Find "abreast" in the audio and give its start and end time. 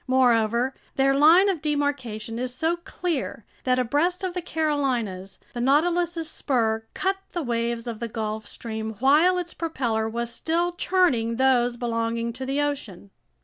3.77-4.23